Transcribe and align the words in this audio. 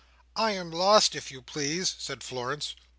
"I 0.35 0.53
am 0.53 0.71
lost, 0.71 1.13
if 1.15 1.29
you 1.29 1.43
please!" 1.43 1.93
said 1.99 2.23
Florence. 2.23 2.73